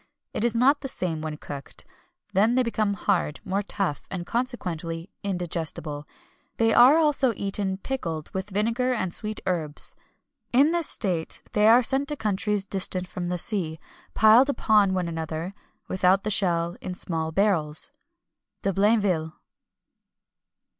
[0.33, 1.85] It is not the same when cooked;
[2.33, 6.07] then they become hard, more tough, and, consequently, indigestible.
[6.57, 9.95] They are also eaten pickled with vinegar and sweet herbs.
[10.51, 13.79] In this state they are sent to countries distant from the sea,
[14.15, 15.53] piled up one upon the other,
[15.87, 17.91] without the shell, in small barrels."
[18.63, 19.33] DE BLAINVILLE.